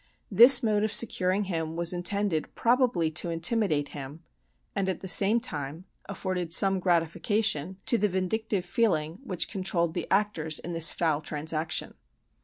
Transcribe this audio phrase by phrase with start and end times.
[0.31, 4.23] This mode of securing him was intended probably to intimidate him,
[4.75, 10.09] and, at the same time, afforded some gratification to the vindictive feeling which controlled the
[10.09, 11.93] actors in this foul transaction.